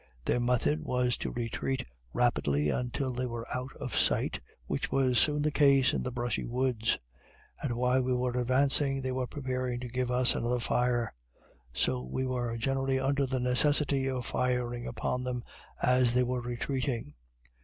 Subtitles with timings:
[0.25, 5.43] Their method was to retreat rapidly until they were out of sight, (which was soon
[5.43, 6.97] the case in the brushy woods,)
[7.61, 11.13] and while we were advancing they were preparing to give us another fire;
[11.71, 15.43] so we were generally under the necessity of firing upon them
[15.83, 17.13] as they were retreating.